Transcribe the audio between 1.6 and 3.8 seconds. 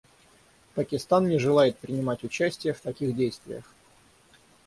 принимать участие в таких действиях.